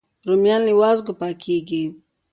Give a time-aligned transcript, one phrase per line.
[0.27, 1.83] رومیان له وازګو پاکېږي